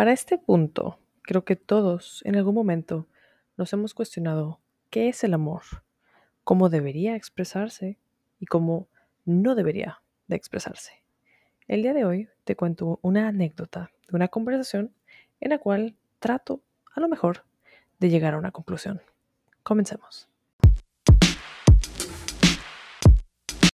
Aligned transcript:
Para 0.00 0.12
este 0.12 0.38
punto, 0.38 0.98
creo 1.20 1.44
que 1.44 1.56
todos 1.56 2.22
en 2.24 2.34
algún 2.34 2.54
momento 2.54 3.06
nos 3.58 3.70
hemos 3.74 3.92
cuestionado 3.92 4.58
qué 4.88 5.10
es 5.10 5.24
el 5.24 5.34
amor, 5.34 5.60
cómo 6.42 6.70
debería 6.70 7.16
expresarse 7.16 7.98
y 8.38 8.46
cómo 8.46 8.88
no 9.26 9.54
debería 9.54 10.00
de 10.26 10.36
expresarse. 10.36 10.92
El 11.68 11.82
día 11.82 11.92
de 11.92 12.06
hoy 12.06 12.30
te 12.44 12.56
cuento 12.56 12.98
una 13.02 13.28
anécdota 13.28 13.90
de 14.08 14.16
una 14.16 14.28
conversación 14.28 14.94
en 15.38 15.50
la 15.50 15.58
cual 15.58 15.94
trato, 16.18 16.62
a 16.94 17.00
lo 17.00 17.08
mejor, 17.10 17.44
de 17.98 18.08
llegar 18.08 18.32
a 18.32 18.38
una 18.38 18.52
conclusión. 18.52 19.02
Comencemos. 19.62 20.30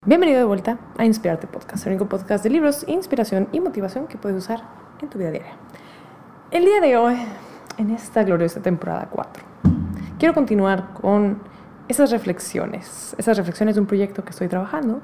Bienvenido 0.06 0.38
de 0.38 0.44
vuelta 0.44 0.78
a 0.96 1.04
Inspirarte 1.04 1.48
Podcast, 1.48 1.86
el 1.86 1.92
único 1.92 2.08
podcast 2.08 2.42
de 2.42 2.48
libros, 2.48 2.86
inspiración 2.88 3.50
y 3.52 3.60
motivación 3.60 4.06
que 4.06 4.16
puedes 4.16 4.38
usar 4.38 4.62
en 5.02 5.10
tu 5.10 5.18
vida 5.18 5.30
diaria. 5.30 5.58
El 6.54 6.64
día 6.64 6.80
de 6.80 6.96
hoy, 6.96 7.16
en 7.78 7.90
esta 7.90 8.22
gloriosa 8.22 8.62
temporada 8.62 9.08
4, 9.10 9.42
quiero 10.20 10.34
continuar 10.34 10.94
con 10.94 11.40
esas 11.88 12.12
reflexiones, 12.12 13.16
esas 13.18 13.36
reflexiones 13.36 13.74
de 13.74 13.80
un 13.80 13.88
proyecto 13.88 14.22
que 14.22 14.30
estoy 14.30 14.46
trabajando, 14.46 15.00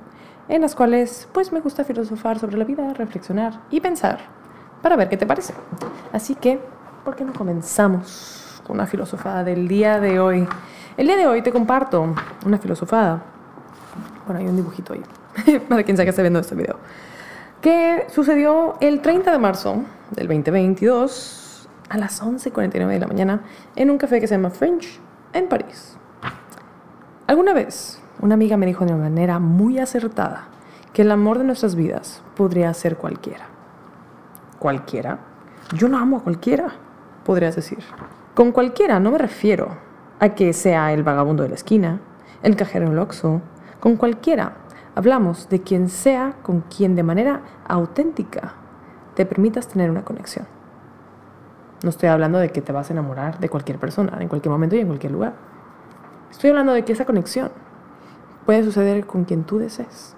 en 0.47 0.63
las 0.63 0.77
cuales 0.77 1.27
pues 1.33 1.51
me 1.51 1.59
gusta 1.59 1.83
filosofar 1.83 2.39
sobre 2.39 2.57
la 2.57 2.63
vida, 2.63 2.95
reflexionar 2.95 3.63
y 3.69 3.81
pensar 3.81 4.21
para 4.81 4.95
ver 4.95 5.09
qué 5.09 5.17
te 5.17 5.27
parece. 5.27 5.53
Así 6.13 6.37
que, 6.37 6.61
¿por 7.05 7.17
qué 7.17 7.25
no 7.25 7.33
comenzamos 7.33 8.63
con 8.65 8.77
una 8.77 8.87
filosofada 8.87 9.43
del 9.43 9.67
día 9.67 9.99
de 9.99 10.21
hoy? 10.21 10.47
El 10.97 11.09
día 11.09 11.17
de 11.17 11.27
hoy 11.27 11.43
te 11.43 11.51
comparto 11.51 12.15
una 12.47 12.59
filosofada. 12.59 13.25
Bueno, 14.25 14.39
hay 14.39 14.47
un 14.47 14.55
dibujito 14.55 14.93
ahí, 14.93 15.03
para 15.69 15.83
quien 15.83 15.97
sea 15.97 16.07
que 16.07 16.11
esté 16.11 16.23
viendo 16.23 16.39
este 16.39 16.55
video. 16.55 16.77
Que 17.61 18.07
sucedió 18.09 18.77
el 18.81 19.01
30 19.01 19.33
de 19.33 19.39
marzo 19.39 19.83
del 20.13 20.29
2022 20.29 21.39
a 21.91 21.99
las 21.99 22.23
11.49 22.23 22.87
de 22.87 22.99
la 23.01 23.07
mañana 23.07 23.43
en 23.77 23.91
un 23.91 23.99
café 23.99 24.21
que 24.21 24.27
se 24.27 24.37
llama 24.37 24.51
French 24.51 25.01
en 25.35 25.49
París. 25.49 25.99
Alguna 27.27 27.53
vez 27.53 28.01
una 28.23 28.35
amiga 28.35 28.57
me 28.57 28.67
dijo 28.67 28.87
de 28.87 28.93
una 28.95 29.03
manera 29.03 29.39
muy 29.39 29.79
acertada 29.79 30.49
que 30.93 31.03
el 31.03 31.11
amor 31.11 31.39
de 31.39 31.45
nuestras 31.45 31.75
vidas 31.75 32.23
podría 32.37 32.73
ser 32.75 32.97
cualquiera. 32.97 33.47
¿Cualquiera? 34.59 35.19
Yo 35.75 35.89
no 35.89 35.99
amo 35.99 36.19
a 36.19 36.23
cualquiera, 36.23 36.73
podrías 37.25 37.57
decir. 37.57 37.79
Con 38.35 38.53
cualquiera 38.53 39.01
no 39.01 39.11
me 39.11 39.19
refiero 39.19 39.77
a 40.21 40.31
que 40.31 40.53
sea 40.53 40.93
el 40.93 41.03
vagabundo 41.03 41.43
de 41.43 41.49
la 41.49 41.55
esquina, 41.57 42.01
el 42.43 42.57
cajero 42.57 42.87
en 42.87 42.93
el 42.93 42.99
Oxxo, 42.99 43.41
con 43.81 43.97
cualquiera. 43.97 44.59
Hablamos 44.95 45.49
de 45.49 45.63
quien 45.63 45.89
sea 45.89 46.35
con 46.43 46.61
quien 46.63 46.95
de 46.95 47.03
manera 47.03 47.43
auténtica 47.67 48.55
te 49.15 49.27
permitas 49.27 49.67
tener 49.67 49.91
una 49.91 50.05
conexión. 50.05 50.60
No 51.83 51.91
estoy 51.91 52.09
hablando 52.09 52.39
de 52.39 52.51
que 52.51 52.61
te 52.61 52.73
vas 52.73 52.91
a 52.91 52.93
enamorar 52.93 53.39
de 53.39 53.49
cualquier 53.49 53.79
persona, 53.79 54.19
en 54.21 54.29
cualquier 54.29 54.53
momento 54.53 54.77
y 54.77 54.81
en 54.81 54.87
cualquier 54.87 55.13
lugar. 55.13 55.35
Estoy 56.31 56.51
hablando 56.51 56.73
de 56.73 56.85
que 56.85 56.93
esa 56.93 57.07
conexión 57.07 57.51
puede 58.45 58.63
suceder 58.65 59.07
con 59.07 59.25
quien 59.25 59.45
tú 59.45 59.59
desees. 59.59 60.15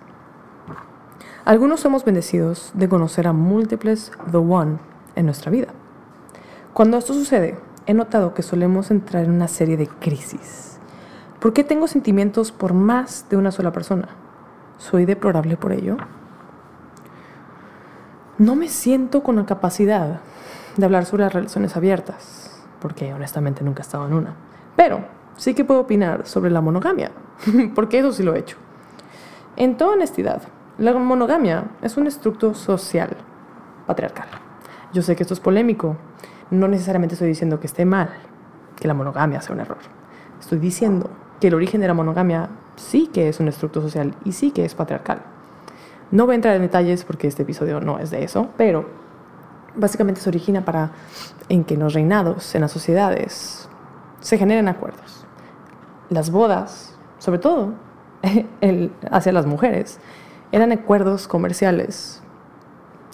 Algunos 1.45 1.81
somos 1.81 2.05
bendecidos 2.05 2.73
de 2.75 2.89
conocer 2.89 3.27
a 3.27 3.33
múltiples 3.33 4.13
The 4.31 4.37
One 4.37 4.79
en 5.15 5.27
nuestra 5.27 5.51
vida. 5.51 5.69
Cuando 6.73 6.97
esto 6.97 7.15
sucede, 7.15 7.59
he 7.87 7.95
notado 7.95 8.35
que 8.35 8.43
solemos 8.43 8.91
entrar 8.91 9.25
en 9.25 9.33
una 9.33 9.49
serie 9.49 9.77
de 9.77 9.89
crisis. 9.89 10.79
¿Por 11.41 11.53
qué 11.53 11.65
tengo 11.65 11.89
sentimientos 11.89 12.53
por 12.53 12.73
más 12.73 13.27
de 13.29 13.37
una 13.37 13.51
sola 13.51 13.73
persona? 13.73 14.09
¿Soy 14.79 15.05
deplorable 15.05 15.57
por 15.57 15.73
ello? 15.73 15.97
No 18.39 18.57
me 18.57 18.69
siento 18.69 19.23
con 19.23 19.37
la 19.37 19.47
capacidad 19.47 20.21
de 20.77 20.85
hablar 20.85 21.05
sobre 21.05 21.25
las 21.25 21.33
relaciones 21.33 21.77
abiertas, 21.77 22.65
porque 22.81 23.13
honestamente 23.13 23.63
nunca 23.65 23.81
he 23.81 23.87
estado 23.87 24.07
en 24.07 24.15
una. 24.15 24.35
Pero 24.77 25.05
sí 25.37 25.55
que 25.55 25.65
puedo 25.65 25.81
opinar 25.81 26.27
sobre 26.27 26.51
la 26.51 26.61
monogamia, 26.61 27.11
porque 27.75 27.99
eso 27.99 28.13
sí 28.13 28.23
lo 28.23 28.35
he 28.35 28.39
hecho. 28.39 28.57
En 29.57 29.77
toda 29.77 29.93
honestidad, 29.93 30.43
la 30.79 30.95
monogamia 30.95 31.65
es 31.83 31.97
un 31.97 32.07
estructo 32.07 32.55
social, 32.55 33.11
patriarcal. 33.87 34.29
Yo 34.93 35.03
sé 35.03 35.17
que 35.17 35.23
esto 35.23 35.35
es 35.35 35.41
polémico, 35.41 35.97
no 36.51 36.69
necesariamente 36.69 37.15
estoy 37.15 37.29
diciendo 37.29 37.61
que 37.61 37.67
esté 37.67 37.85
mal, 37.85 38.11
que 38.79 38.89
la 38.89 38.95
monogamia 38.95 39.41
sea 39.41 39.55
un 39.55 39.61
error. 39.61 39.79
Estoy 40.41 40.59
diciendo 40.59 41.11
que 41.41 41.49
el 41.49 41.55
origen 41.55 41.81
de 41.81 41.89
la 41.89 41.95
monogamia 41.95 42.49
sí 42.77 43.09
que 43.13 43.29
es 43.29 43.41
un 43.41 43.49
estructo 43.49 43.81
social 43.81 44.15
y 44.25 44.33
sí 44.33 44.51
que 44.51 44.65
es 44.65 44.75
patriarcal. 44.75 45.23
No 46.11 46.27
voy 46.27 46.33
a 46.33 46.37
entrar 46.37 46.57
en 46.57 46.63
detalles 46.63 47.05
porque 47.05 47.27
este 47.27 47.43
episodio 47.43 47.81
no 47.81 47.99
es 47.99 48.11
de 48.11 48.25
eso, 48.25 48.49
pero 48.57 48.87
básicamente 49.75 50.21
se 50.21 50.29
origina 50.29 50.65
para 50.65 50.93
en 51.49 51.65
que 51.65 51.75
en 51.75 51.81
los 51.81 51.95
reinados, 51.95 52.55
en 52.55 52.61
las 52.61 52.73
sociedades, 52.73 53.69
se 54.21 54.39
generen 54.39 54.69
acuerdos. 54.69 55.27
Las 56.09 56.31
bodas, 56.31 56.97
sobre 57.19 57.39
todo 57.39 57.75
hacia 59.11 59.33
las 59.33 59.47
mujeres, 59.47 59.99
eran 60.53 60.73
acuerdos 60.73 61.27
comerciales 61.27 62.23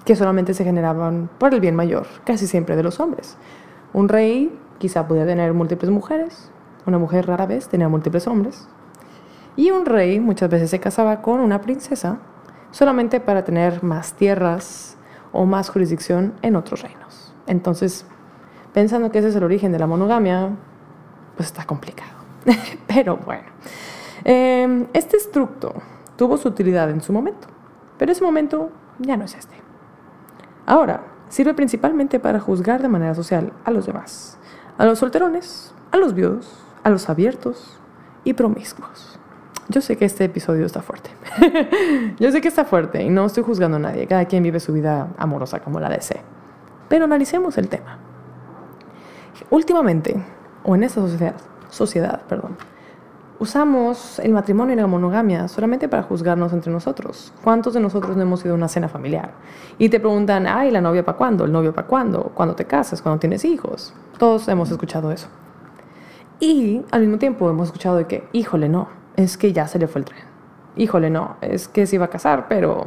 que 0.05 0.17
solamente 0.17 0.55
se 0.55 0.65
generaban 0.65 1.31
por 1.39 1.55
el 1.55 1.61
bien 1.61 1.77
mayor, 1.77 2.07
casi 2.25 2.47
siempre 2.47 2.77
de 2.77 2.83
los 2.83 3.01
hombres. 3.01 3.37
Un 3.93 4.09
rey 4.09 4.59
quizá 4.79 5.07
podía 5.07 5.27
tener 5.27 5.53
múltiples 5.55 5.91
mujeres, 5.91 6.51
una 6.87 6.99
mujer 6.99 7.27
rara 7.27 7.47
vez 7.47 7.69
tenía 7.69 7.89
múltiples 7.89 8.27
hombres, 8.27 8.69
y 9.57 9.71
un 9.71 9.87
rey 9.87 10.21
muchas 10.21 10.51
veces 10.51 10.71
se 10.71 10.81
casaba 10.81 11.21
con 11.21 11.41
una 11.41 11.61
princesa 11.61 12.19
solamente 12.71 13.21
para 13.21 13.45
tener 13.45 13.83
más 13.83 14.13
tierras 14.13 14.97
o 15.33 15.47
más 15.47 15.71
jurisdicción 15.71 16.34
en 16.43 16.56
otros 16.56 16.83
reinos. 16.83 17.34
Entonces, 17.47 18.06
pensando 18.72 19.11
que 19.11 19.19
ese 19.19 19.28
es 19.28 19.37
el 19.37 19.44
origen 19.44 19.72
de 19.72 19.78
la 19.78 19.87
monogamia, 19.87 20.50
pues 21.37 21.49
está 21.49 21.65
complicado. 21.65 22.11
Pero 22.87 23.16
bueno, 23.16 23.49
em, 24.25 24.87
este 24.93 25.16
estructo 25.16 25.75
tuvo 26.16 26.37
su 26.37 26.49
utilidad 26.49 26.91
en 26.91 27.00
su 27.00 27.12
momento, 27.12 27.47
pero 27.97 28.11
ese 28.11 28.25
momento 28.25 28.71
ya 28.99 29.16
no 29.16 29.25
es 29.25 29.34
este. 29.37 29.55
Ahora, 30.66 31.05
sirve 31.28 31.55
principalmente 31.55 32.19
para 32.19 32.41
juzgar 32.41 32.83
de 32.83 32.89
manera 32.89 33.15
social 33.15 33.53
a 33.65 33.71
los 33.71 33.87
demás, 33.87 34.39
a 34.78 34.84
los 34.84 34.99
solterones, 34.99 35.72
a 35.93 35.97
los 35.97 36.15
viudos, 36.15 36.53
a 36.83 36.91
los 36.91 37.09
abiertos 37.09 37.78
y 38.25 38.34
promiscuos. 38.34 39.19
Yo 39.71 39.83
sé 39.83 39.97
que 39.97 40.06
este 40.06 40.25
episodio 40.25 40.65
está 40.65 40.81
fuerte. 40.81 41.11
Yo 42.19 42.33
sé 42.33 42.41
que 42.41 42.49
está 42.49 42.65
fuerte 42.65 43.03
y 43.03 43.11
no 43.11 43.27
estoy 43.27 43.43
juzgando 43.43 43.77
a 43.77 43.81
nadie. 43.81 44.06
Cada 44.06 44.25
quien 44.25 44.43
vive 44.43 44.61
su 44.61 44.73
vida 44.73 45.09
amorosa 45.19 45.61
como 45.61 45.79
la 45.79 45.91
desee. 45.91 46.23
Pero 46.89 47.05
analicemos 47.05 47.59
el 47.59 47.69
tema. 47.69 47.99
Últimamente, 49.51 50.23
o 50.65 50.75
en 50.75 50.84
esta 50.84 51.03
sociedad, 51.03 51.34
sociedad 51.69 52.23
perdón, 52.23 52.57
usamos 53.39 54.19
el 54.21 54.33
matrimonio 54.33 54.73
y 54.73 54.77
la 54.77 54.87
monogamia 54.87 55.49
solamente 55.49 55.87
para 55.87 56.03
juzgarnos 56.03 56.55
entre 56.55 56.73
nosotros. 56.73 57.34
¿Cuántos 57.45 57.75
de 57.75 57.81
nosotros 57.81 58.17
no 58.17 58.23
hemos 58.23 58.43
ido 58.47 58.55
a 58.55 58.57
una 58.57 58.69
cena 58.69 58.89
familiar? 58.89 59.33
Y 59.77 59.91
te 59.91 60.01
preguntan, 60.01 60.47
ay, 60.47 60.71
¿la 60.71 60.81
novia 60.81 61.05
para 61.05 61.19
cuándo? 61.19 61.45
¿El 61.45 61.53
novio 61.53 61.75
para 61.75 61.87
cuándo? 61.87 62.33
¿Cuándo 62.34 62.55
te 62.55 62.65
casas? 62.65 63.03
¿Cuándo 63.03 63.21
tienes 63.21 63.45
hijos? 63.45 63.93
Todos 64.17 64.49
hemos 64.49 64.71
escuchado 64.71 65.12
eso. 65.12 65.28
Y 66.41 66.83
al 66.91 67.03
mismo 67.03 67.19
tiempo 67.19 67.51
hemos 67.51 67.69
escuchado 67.69 67.97
de 67.97 68.07
que, 68.07 68.28
híjole, 68.33 68.69
no, 68.69 68.89
es 69.19 69.37
que 69.37 69.53
ya 69.53 69.67
se 69.67 69.81
le 69.81 69.89
fue 69.89 70.01
el 70.01 70.05
tren. 70.05 70.23
Híjole, 70.77 71.11
no, 71.11 71.37
es 71.41 71.67
que 71.67 71.87
se 71.87 71.97
iba 71.97 72.05
a 72.05 72.09
casar, 72.09 72.47
pero 72.49 72.87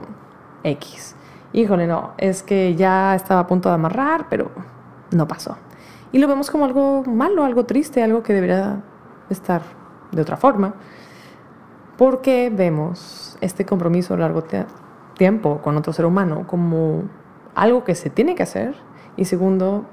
X. 0.64 1.16
Híjole, 1.52 1.88
no, 1.88 2.14
es 2.18 2.42
que 2.42 2.74
ya 2.75 3.14
estaba 3.16 3.42
a 3.42 3.47
punto 3.47 3.68
de 3.68 3.75
amarrar, 3.75 4.28
pero 4.30 4.50
no 5.12 5.28
pasó. 5.28 5.58
Y 6.14 6.20
lo 6.20 6.30
vemos 6.30 6.50
como 6.50 6.64
algo 6.64 7.03
malo, 7.03 7.44
algo 7.44 7.66
triste, 7.66 8.02
algo 8.02 8.24
que 8.24 8.34
debería 8.34 8.81
estar 9.30 9.62
de 10.14 10.22
otra 10.22 10.38
forma, 10.38 10.75
porque 11.97 12.50
vemos 12.50 13.38
este 13.41 13.66
compromiso 13.66 14.14
a 14.14 14.18
largo 14.18 14.46
tiempo 15.18 15.62
con 15.62 15.75
otro 15.75 15.91
ser 15.91 16.06
humano 16.06 16.47
como 16.47 17.03
algo 17.56 17.84
que 17.84 17.94
se 17.96 18.09
tiene 18.09 18.36
que 18.36 18.44
hacer 18.44 18.75
y 19.18 19.25
segundo, 19.25 19.86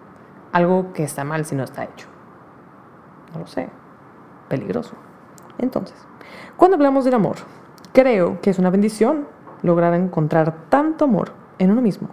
algo 0.52 0.92
que 0.92 1.02
está 1.02 1.24
mal 1.24 1.44
si 1.44 1.56
no 1.56 1.64
está 1.64 1.82
hecho. 1.82 2.06
No 3.34 3.40
lo 3.40 3.46
sé, 3.48 3.68
peligroso. 4.48 4.94
Entonces, 5.58 5.96
cuando 6.56 6.76
hablamos 6.76 7.04
del 7.04 7.14
amor, 7.14 7.36
creo 7.92 8.40
que 8.40 8.50
es 8.50 8.58
una 8.58 8.70
bendición 8.70 9.26
lograr 9.62 9.94
encontrar 9.94 10.54
tanto 10.68 11.04
amor 11.04 11.32
en 11.58 11.70
uno 11.70 11.82
mismo 11.82 12.08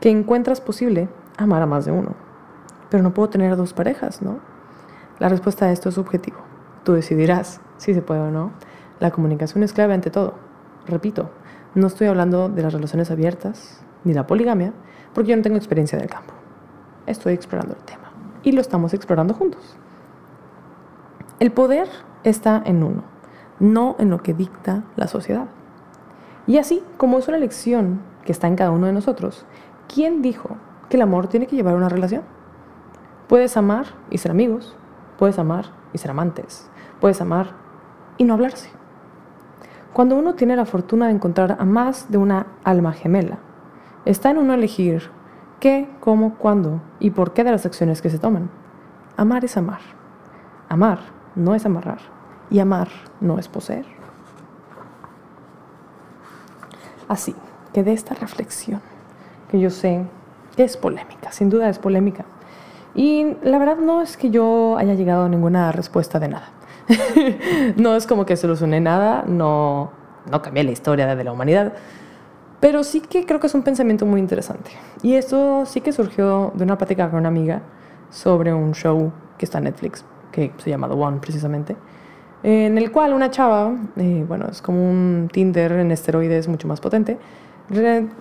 que 0.00 0.10
encuentras 0.10 0.60
posible 0.60 1.08
amar 1.36 1.62
a 1.62 1.66
más 1.66 1.84
de 1.84 1.92
uno. 1.92 2.14
Pero 2.90 3.02
no 3.02 3.14
puedo 3.14 3.28
tener 3.28 3.56
dos 3.56 3.72
parejas, 3.72 4.22
¿no? 4.22 4.38
La 5.18 5.28
respuesta 5.28 5.66
a 5.66 5.72
esto 5.72 5.88
es 5.88 5.94
subjetivo. 5.94 6.38
Tú 6.84 6.92
decidirás 6.92 7.60
si 7.78 7.94
se 7.94 8.02
puede 8.02 8.20
o 8.20 8.30
no. 8.30 8.52
La 9.00 9.10
comunicación 9.10 9.62
es 9.62 9.72
clave 9.72 9.94
ante 9.94 10.10
todo. 10.10 10.34
Repito, 10.86 11.30
no 11.74 11.86
estoy 11.88 12.06
hablando 12.06 12.48
de 12.48 12.62
las 12.62 12.72
relaciones 12.72 13.10
abiertas 13.10 13.82
ni 14.04 14.14
la 14.14 14.26
poligamia, 14.26 14.72
porque 15.14 15.30
yo 15.30 15.36
no 15.36 15.42
tengo 15.42 15.56
experiencia 15.56 15.98
del 15.98 16.08
campo. 16.08 16.32
Estoy 17.06 17.34
explorando 17.34 17.74
el 17.74 17.82
tema 17.82 18.12
y 18.42 18.52
lo 18.52 18.60
estamos 18.60 18.94
explorando 18.94 19.34
juntos. 19.34 19.76
El 21.38 21.52
poder 21.52 21.88
está 22.24 22.62
en 22.64 22.82
uno, 22.82 23.02
no 23.60 23.96
en 23.98 24.10
lo 24.10 24.22
que 24.22 24.34
dicta 24.34 24.84
la 24.96 25.08
sociedad. 25.08 25.46
Y 26.46 26.58
así, 26.58 26.82
como 26.96 27.18
es 27.18 27.28
una 27.28 27.36
elección 27.36 28.00
que 28.24 28.32
está 28.32 28.46
en 28.46 28.56
cada 28.56 28.70
uno 28.70 28.86
de 28.86 28.92
nosotros, 28.92 29.44
¿quién 29.88 30.22
dijo 30.22 30.56
que 30.88 30.96
el 30.96 31.02
amor 31.02 31.28
tiene 31.28 31.46
que 31.46 31.56
llevar 31.56 31.74
una 31.74 31.88
relación. 31.88 32.22
Puedes 33.28 33.56
amar 33.56 33.86
y 34.10 34.18
ser 34.18 34.30
amigos, 34.30 34.76
puedes 35.18 35.38
amar 35.38 35.66
y 35.92 35.98
ser 35.98 36.10
amantes, 36.10 36.70
puedes 37.00 37.20
amar 37.20 37.50
y 38.16 38.24
no 38.24 38.34
hablarse. 38.34 38.70
Cuando 39.92 40.16
uno 40.16 40.34
tiene 40.34 40.56
la 40.56 40.66
fortuna 40.66 41.06
de 41.06 41.12
encontrar 41.12 41.56
a 41.58 41.64
más 41.64 42.10
de 42.10 42.18
una 42.18 42.46
alma 42.64 42.92
gemela, 42.92 43.38
está 44.04 44.30
en 44.30 44.38
uno 44.38 44.54
elegir 44.54 45.10
qué, 45.58 45.88
cómo, 46.00 46.34
cuándo 46.34 46.82
y 47.00 47.10
por 47.10 47.32
qué 47.32 47.44
de 47.44 47.50
las 47.50 47.66
acciones 47.66 48.02
que 48.02 48.10
se 48.10 48.18
toman. 48.18 48.50
Amar 49.16 49.44
es 49.44 49.56
amar. 49.56 49.80
Amar 50.68 51.15
no 51.36 51.54
es 51.54 51.64
amarrar. 51.64 51.98
Y 52.50 52.58
amar 52.58 52.88
no 53.20 53.38
es 53.38 53.48
poseer. 53.48 53.86
Así 57.08 57.34
que 57.72 57.84
de 57.84 57.92
esta 57.92 58.14
reflexión, 58.14 58.80
que 59.50 59.60
yo 59.60 59.70
sé 59.70 60.04
que 60.56 60.64
es 60.64 60.76
polémica, 60.76 61.30
sin 61.30 61.50
duda 61.50 61.68
es 61.68 61.78
polémica. 61.78 62.24
Y 62.94 63.36
la 63.42 63.58
verdad 63.58 63.76
no 63.76 64.00
es 64.00 64.16
que 64.16 64.30
yo 64.30 64.76
haya 64.78 64.94
llegado 64.94 65.26
a 65.26 65.28
ninguna 65.28 65.70
respuesta 65.70 66.18
de 66.18 66.28
nada. 66.28 66.48
no 67.76 67.94
es 67.94 68.06
como 68.06 68.24
que 68.24 68.36
solucioné 68.36 68.80
nada, 68.80 69.24
no, 69.26 69.90
no 70.30 70.42
cambié 70.42 70.64
la 70.64 70.70
historia 70.70 71.14
de 71.14 71.24
la 71.24 71.32
humanidad, 71.32 71.74
pero 72.60 72.82
sí 72.84 73.00
que 73.00 73.26
creo 73.26 73.38
que 73.38 73.48
es 73.48 73.54
un 73.54 73.62
pensamiento 73.62 74.06
muy 74.06 74.20
interesante. 74.20 74.70
Y 75.02 75.14
esto 75.14 75.66
sí 75.66 75.80
que 75.80 75.92
surgió 75.92 76.52
de 76.54 76.64
una 76.64 76.78
plática 76.78 77.10
con 77.10 77.20
una 77.20 77.28
amiga 77.28 77.62
sobre 78.10 78.54
un 78.54 78.72
show 78.72 79.12
que 79.36 79.44
está 79.44 79.58
en 79.58 79.64
Netflix, 79.64 80.04
que 80.36 80.52
se 80.58 80.70
llama 80.70 80.88
The 80.88 80.94
One 80.94 81.18
precisamente, 81.18 81.76
en 82.42 82.76
el 82.76 82.92
cual 82.92 83.14
una 83.14 83.30
chava, 83.30 83.72
eh, 83.96 84.24
bueno, 84.28 84.46
es 84.50 84.60
como 84.60 84.86
un 84.88 85.28
Tinder 85.32 85.72
en 85.72 85.90
esteroides 85.90 86.46
mucho 86.46 86.68
más 86.68 86.80
potente, 86.80 87.18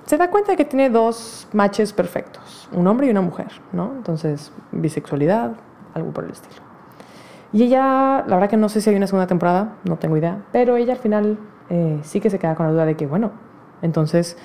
se 0.05 0.17
da 0.17 0.31
cuenta 0.31 0.51
de 0.51 0.57
que 0.57 0.65
tiene 0.65 0.89
dos 0.89 1.47
matches 1.53 1.93
perfectos, 1.93 2.67
un 2.71 2.87
hombre 2.87 3.07
y 3.07 3.11
una 3.11 3.21
mujer, 3.21 3.47
¿no? 3.73 3.91
Entonces, 3.95 4.51
bisexualidad, 4.71 5.51
algo 5.93 6.11
por 6.11 6.23
el 6.23 6.31
estilo. 6.31 6.63
Y 7.53 7.63
ella, 7.63 8.23
la 8.25 8.35
verdad 8.35 8.49
que 8.49 8.57
no 8.57 8.69
sé 8.69 8.81
si 8.81 8.89
hay 8.89 8.95
una 8.95 9.05
segunda 9.05 9.27
temporada, 9.27 9.75
no 9.83 9.97
tengo 9.97 10.17
idea, 10.17 10.43
pero 10.51 10.77
ella 10.77 10.93
al 10.93 10.99
final 10.99 11.37
eh, 11.69 11.99
sí 12.01 12.19
que 12.19 12.29
se 12.29 12.39
queda 12.39 12.55
con 12.55 12.65
la 12.65 12.71
duda 12.71 12.85
de 12.85 12.95
que, 12.95 13.05
bueno, 13.05 13.31
entonces, 13.81 14.37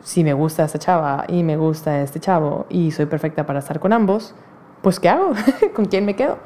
si 0.00 0.24
me 0.24 0.32
gusta 0.32 0.64
esta 0.64 0.78
chava 0.78 1.24
y 1.28 1.42
me 1.42 1.56
gusta 1.56 2.00
este 2.00 2.20
chavo 2.20 2.66
y 2.70 2.92
soy 2.92 3.06
perfecta 3.06 3.44
para 3.44 3.58
estar 3.58 3.78
con 3.80 3.92
ambos, 3.92 4.34
pues 4.80 4.98
¿qué 4.98 5.08
hago? 5.10 5.32
¿Con 5.74 5.84
quién 5.84 6.06
me 6.06 6.16
quedo? 6.16 6.38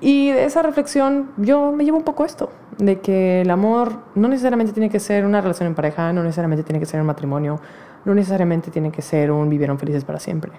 Y 0.00 0.30
de 0.30 0.44
esa 0.44 0.62
reflexión 0.62 1.30
yo 1.36 1.72
me 1.72 1.84
llevo 1.84 1.96
un 1.96 2.04
poco 2.04 2.24
esto, 2.24 2.50
de 2.78 3.00
que 3.00 3.40
el 3.40 3.50
amor 3.50 3.98
no 4.14 4.28
necesariamente 4.28 4.72
tiene 4.72 4.90
que 4.90 5.00
ser 5.00 5.24
una 5.24 5.40
relación 5.40 5.66
en 5.66 5.74
pareja, 5.74 6.12
no 6.12 6.22
necesariamente 6.22 6.62
tiene 6.62 6.78
que 6.78 6.86
ser 6.86 7.00
un 7.00 7.06
matrimonio, 7.06 7.60
no 8.04 8.14
necesariamente 8.14 8.70
tiene 8.70 8.92
que 8.92 9.02
ser 9.02 9.30
un 9.32 9.50
vivieron 9.50 9.78
felices 9.78 10.04
para 10.04 10.20
siempre. 10.20 10.52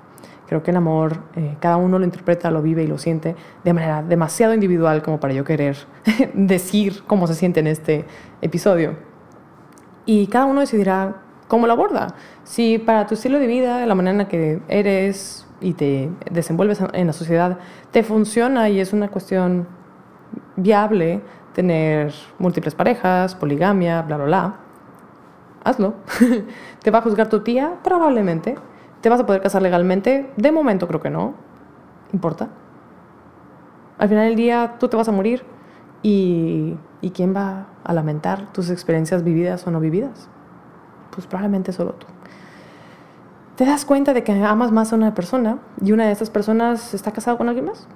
Creo 0.47 0.63
que 0.63 0.71
el 0.71 0.77
amor, 0.77 1.19
eh, 1.35 1.55
cada 1.59 1.77
uno 1.77 1.99
lo 1.99 2.05
interpreta, 2.05 2.49
lo 2.49 2.61
vive 2.61 2.83
y 2.83 2.87
lo 2.87 2.97
siente 2.97 3.35
de 3.63 3.73
manera 3.73 4.01
demasiado 4.01 4.53
individual 4.53 5.03
como 5.03 5.19
para 5.19 5.33
yo 5.33 5.45
querer 5.45 5.77
decir 6.33 7.03
cómo 7.05 7.27
se 7.27 7.35
siente 7.35 7.59
en 7.59 7.67
este 7.67 8.05
episodio. 8.41 8.97
Y 10.05 10.27
cada 10.27 10.45
uno 10.45 10.61
decidirá 10.61 11.21
cómo 11.47 11.67
lo 11.67 11.73
aborda. 11.73 12.15
Si 12.43 12.79
para 12.79 13.05
tu 13.05 13.13
estilo 13.13 13.39
de 13.39 13.47
vida, 13.47 13.85
la 13.85 13.93
manera 13.93 14.23
en 14.23 14.27
que 14.27 14.59
eres, 14.69 15.45
y 15.61 15.73
te 15.73 16.09
desenvuelves 16.31 16.81
en 16.93 17.07
la 17.07 17.13
sociedad, 17.13 17.59
te 17.91 18.03
funciona 18.03 18.69
y 18.69 18.79
es 18.79 18.93
una 18.93 19.09
cuestión 19.09 19.67
viable 20.55 21.21
tener 21.53 22.13
múltiples 22.37 22.75
parejas, 22.75 23.35
poligamia, 23.35 24.01
bla, 24.01 24.17
bla, 24.17 24.25
bla, 24.25 24.55
hazlo. 25.63 25.95
¿Te 26.83 26.91
va 26.91 26.99
a 26.99 27.01
juzgar 27.01 27.29
tu 27.29 27.41
tía? 27.41 27.75
Probablemente. 27.83 28.55
¿Te 29.01 29.09
vas 29.09 29.19
a 29.19 29.25
poder 29.25 29.41
casar 29.41 29.61
legalmente? 29.61 30.31
De 30.37 30.51
momento 30.51 30.87
creo 30.87 31.01
que 31.01 31.09
no. 31.09 31.33
¿Importa? 32.13 32.49
Al 33.97 34.09
final 34.09 34.25
del 34.25 34.35
día 34.35 34.75
tú 34.79 34.87
te 34.87 34.97
vas 34.97 35.09
a 35.09 35.11
morir 35.11 35.43
y, 36.01 36.77
¿y 37.01 37.11
quién 37.11 37.35
va 37.35 37.67
a 37.83 37.93
lamentar 37.93 38.51
tus 38.53 38.69
experiencias 38.69 39.23
vividas 39.23 39.67
o 39.67 39.71
no 39.71 39.79
vividas? 39.79 40.29
Pues 41.11 41.27
probablemente 41.27 41.73
solo 41.73 41.93
tú 41.93 42.07
te 43.59 43.65
das 43.65 43.83
cuenta 43.83 44.13
de 44.13 44.23
que 44.23 44.31
amas 44.31 44.71
más 44.71 44.93
a 44.93 44.95
una 44.95 45.13
persona 45.13 45.59
y 45.81 45.91
una 45.91 46.05
de 46.05 46.13
esas 46.13 46.29
personas 46.29 46.93
está 46.93 47.11
casada 47.11 47.37
con 47.37 47.49
alguien 47.49 47.65
más 47.65 47.89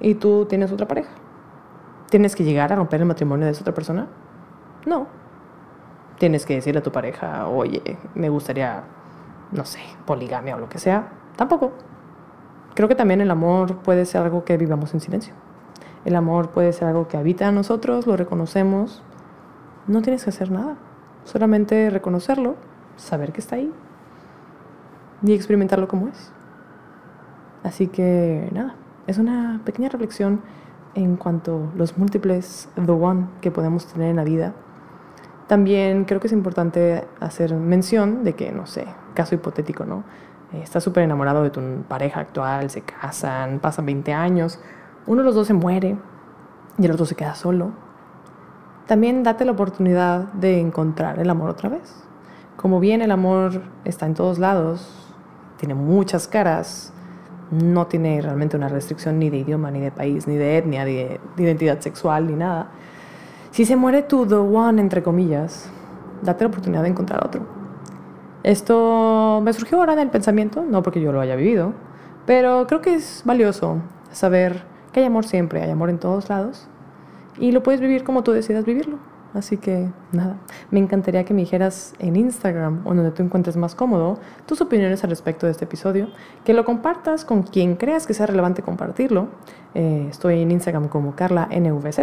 y 0.00 0.14
tú 0.14 0.46
tienes 0.46 0.72
otra 0.72 0.88
pareja. 0.88 1.10
¿Tienes 2.08 2.34
que 2.34 2.44
llegar 2.44 2.72
a 2.72 2.76
romper 2.76 3.02
el 3.02 3.06
matrimonio 3.06 3.44
de 3.44 3.52
esa 3.52 3.60
otra 3.60 3.74
persona? 3.74 4.06
No. 4.86 5.08
Tienes 6.18 6.46
que 6.46 6.54
decirle 6.54 6.78
a 6.78 6.82
tu 6.82 6.92
pareja, 6.92 7.46
oye, 7.46 7.98
me 8.14 8.30
gustaría, 8.30 8.84
no 9.50 9.66
sé, 9.66 9.80
poligamia 10.06 10.56
o 10.56 10.60
lo 10.60 10.70
que 10.70 10.78
sea. 10.78 11.10
Tampoco. 11.36 11.72
Creo 12.74 12.88
que 12.88 12.94
también 12.94 13.20
el 13.20 13.30
amor 13.30 13.80
puede 13.82 14.06
ser 14.06 14.22
algo 14.22 14.46
que 14.46 14.56
vivamos 14.56 14.94
en 14.94 15.00
silencio. 15.00 15.34
El 16.06 16.16
amor 16.16 16.52
puede 16.52 16.72
ser 16.72 16.88
algo 16.88 17.06
que 17.08 17.18
habita 17.18 17.50
en 17.50 17.54
nosotros, 17.54 18.06
lo 18.06 18.16
reconocemos. 18.16 19.02
No 19.86 20.00
tienes 20.00 20.24
que 20.24 20.30
hacer 20.30 20.50
nada. 20.50 20.76
Solamente 21.24 21.90
reconocerlo, 21.90 22.54
saber 22.96 23.32
que 23.34 23.42
está 23.42 23.56
ahí 23.56 23.70
y 25.22 25.32
experimentarlo 25.32 25.88
como 25.88 26.08
es. 26.08 26.32
Así 27.62 27.86
que 27.86 28.48
nada, 28.52 28.74
es 29.06 29.18
una 29.18 29.60
pequeña 29.64 29.88
reflexión 29.88 30.40
en 30.94 31.16
cuanto 31.16 31.70
a 31.72 31.78
los 31.78 31.96
múltiples 31.96 32.68
The 32.74 32.90
One 32.92 33.26
que 33.40 33.50
podemos 33.50 33.86
tener 33.86 34.10
en 34.10 34.16
la 34.16 34.24
vida. 34.24 34.52
También 35.46 36.04
creo 36.04 36.20
que 36.20 36.26
es 36.26 36.32
importante 36.32 37.04
hacer 37.20 37.54
mención 37.54 38.24
de 38.24 38.34
que, 38.34 38.52
no 38.52 38.66
sé, 38.66 38.86
caso 39.14 39.34
hipotético, 39.34 39.84
¿no? 39.84 40.04
Estás 40.52 40.84
súper 40.84 41.04
enamorado 41.04 41.42
de 41.42 41.50
tu 41.50 41.60
pareja 41.88 42.20
actual, 42.20 42.68
se 42.70 42.82
casan, 42.82 43.58
pasan 43.58 43.86
20 43.86 44.12
años, 44.12 44.60
uno 45.06 45.22
de 45.22 45.24
los 45.24 45.34
dos 45.34 45.46
se 45.46 45.54
muere 45.54 45.96
y 46.78 46.84
el 46.84 46.90
otro 46.92 47.06
se 47.06 47.14
queda 47.14 47.34
solo. 47.34 47.72
También 48.86 49.22
date 49.22 49.44
la 49.44 49.52
oportunidad 49.52 50.24
de 50.34 50.60
encontrar 50.60 51.18
el 51.18 51.30
amor 51.30 51.50
otra 51.50 51.68
vez. 51.68 52.04
Como 52.56 52.80
bien 52.80 53.00
el 53.00 53.10
amor 53.10 53.62
está 53.84 54.06
en 54.06 54.14
todos 54.14 54.38
lados, 54.38 55.11
tiene 55.62 55.74
muchas 55.76 56.26
caras, 56.26 56.92
no 57.52 57.86
tiene 57.86 58.20
realmente 58.20 58.56
una 58.56 58.66
restricción 58.66 59.20
ni 59.20 59.30
de 59.30 59.36
idioma, 59.36 59.70
ni 59.70 59.78
de 59.78 59.92
país, 59.92 60.26
ni 60.26 60.34
de 60.34 60.58
etnia, 60.58 60.84
ni 60.84 60.94
de, 60.94 61.20
identidad 61.36 61.78
sexual, 61.78 62.26
ni 62.26 62.32
nada. 62.32 62.70
Si 63.52 63.64
se 63.64 63.76
muere 63.76 64.02
tu 64.02 64.26
the 64.26 64.34
one, 64.34 64.80
entre 64.80 65.04
comillas, 65.04 65.70
date 66.20 66.42
la 66.42 66.48
oportunidad 66.48 66.82
de 66.82 66.88
encontrar 66.88 67.24
otro. 67.24 67.42
Esto 68.42 69.40
me 69.44 69.52
surgió 69.52 69.78
ahora 69.78 69.92
en 69.92 70.00
el 70.00 70.10
pensamiento, 70.10 70.64
no 70.68 70.82
porque 70.82 71.00
yo 71.00 71.12
lo 71.12 71.20
haya 71.20 71.36
vivido, 71.36 71.74
pero 72.26 72.66
creo 72.66 72.80
que 72.80 72.96
es 72.96 73.22
valioso 73.24 73.76
saber 74.10 74.64
que 74.92 74.98
hay 74.98 75.06
amor 75.06 75.24
siempre, 75.24 75.62
hay 75.62 75.70
amor 75.70 75.90
en 75.90 75.98
todos 75.98 76.28
lados, 76.28 76.66
y 77.38 77.52
lo 77.52 77.62
puedes 77.62 77.80
vivir 77.80 78.02
como 78.02 78.24
tú 78.24 78.32
decidas 78.32 78.64
vivirlo. 78.64 78.98
Así 79.34 79.56
que 79.56 79.88
nada, 80.12 80.36
me 80.70 80.78
encantaría 80.78 81.24
que 81.24 81.32
me 81.32 81.40
dijeras 81.40 81.94
en 81.98 82.16
Instagram 82.16 82.82
o 82.84 82.94
donde 82.94 83.10
tú 83.12 83.22
encuentres 83.22 83.56
más 83.56 83.74
cómodo 83.74 84.18
tus 84.46 84.60
opiniones 84.60 85.02
al 85.04 85.10
respecto 85.10 85.46
de 85.46 85.52
este 85.52 85.64
episodio, 85.64 86.08
que 86.44 86.52
lo 86.52 86.64
compartas 86.64 87.24
con 87.24 87.42
quien 87.42 87.76
creas 87.76 88.06
que 88.06 88.12
sea 88.12 88.26
relevante 88.26 88.62
compartirlo. 88.62 89.28
Eh, 89.74 90.06
estoy 90.10 90.42
en 90.42 90.50
Instagram 90.50 90.88
como 90.88 91.16
Carla 91.16 91.48
NVZ, 91.50 92.00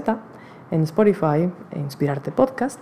en 0.72 0.82
Spotify, 0.84 1.52
en 1.72 1.82
Inspirarte 1.82 2.32
Podcast. 2.32 2.80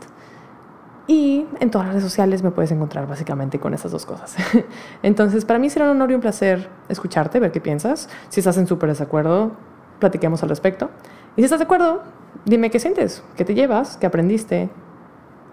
Y 1.09 1.45
en 1.61 1.71
todas 1.71 1.87
las 1.87 1.95
redes 1.95 2.03
sociales 2.03 2.43
me 2.43 2.51
puedes 2.51 2.69
encontrar 2.71 3.07
básicamente 3.07 3.59
con 3.59 3.73
esas 3.73 3.91
dos 3.91 4.05
cosas. 4.05 4.35
Entonces, 5.03 5.45
para 5.45 5.57
mí 5.57 5.69
será 5.69 5.85
un 5.85 5.91
honor 5.91 6.11
y 6.11 6.15
un 6.15 6.21
placer 6.21 6.69
escucharte, 6.89 7.39
ver 7.39 7.53
qué 7.53 7.61
piensas. 7.61 8.09
Si 8.27 8.41
estás 8.41 8.57
en 8.57 8.67
súper 8.67 8.89
desacuerdo, 8.89 9.51
platiquemos 9.99 10.43
al 10.43 10.49
respecto. 10.49 10.89
Y 11.37 11.41
si 11.41 11.45
estás 11.45 11.59
de 11.59 11.65
acuerdo, 11.65 12.03
dime 12.45 12.69
qué 12.69 12.79
sientes, 12.79 13.23
qué 13.35 13.45
te 13.45 13.53
llevas, 13.53 13.97
qué 13.97 14.05
aprendiste, 14.05 14.69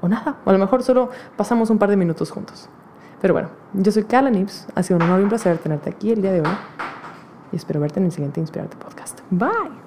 o 0.00 0.08
nada. 0.08 0.36
O 0.44 0.50
a 0.50 0.52
lo 0.52 0.58
mejor 0.58 0.82
solo 0.82 1.10
pasamos 1.36 1.70
un 1.70 1.78
par 1.78 1.90
de 1.90 1.96
minutos 1.96 2.30
juntos. 2.30 2.68
Pero 3.20 3.34
bueno, 3.34 3.48
yo 3.72 3.90
soy 3.90 4.04
Carla 4.04 4.30
Nips, 4.30 4.66
ha 4.74 4.82
sido 4.82 4.96
un 4.98 5.02
honor 5.02 5.20
y 5.20 5.22
un 5.22 5.28
placer 5.30 5.56
tenerte 5.58 5.90
aquí 5.90 6.12
el 6.12 6.20
día 6.20 6.32
de 6.32 6.40
hoy 6.40 6.56
y 7.52 7.56
espero 7.56 7.80
verte 7.80 8.00
en 8.00 8.06
el 8.06 8.12
siguiente 8.12 8.40
Inspirarte 8.40 8.76
Podcast. 8.76 9.20
Bye. 9.30 9.83